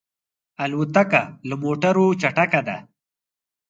[0.63, 2.77] الوتکه له موټرو چټکه ده.